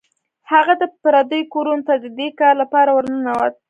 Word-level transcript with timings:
هغه 0.51 0.73
د 0.81 0.83
پردیو 1.01 1.49
کورونو 1.53 1.83
ته 1.87 1.93
د 2.03 2.05
دې 2.17 2.29
کار 2.39 2.53
لپاره 2.61 2.91
ورنوت. 2.97 3.53